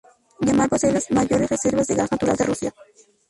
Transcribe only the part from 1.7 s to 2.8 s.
de gas natural de Rusia.